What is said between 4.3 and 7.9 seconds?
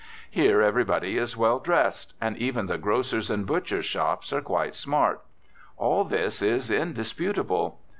are quite smart. All this is indisputable.